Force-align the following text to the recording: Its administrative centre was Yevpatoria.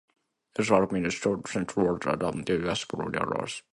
Its 0.57 0.71
administrative 0.71 1.45
centre 1.45 1.81
was 1.83 1.99
Yevpatoria. 1.99 3.61